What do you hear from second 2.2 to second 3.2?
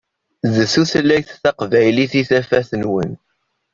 i tafat-nwen.